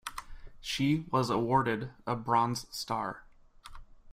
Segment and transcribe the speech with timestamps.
[0.59, 3.21] She was awarded a Bronze Star.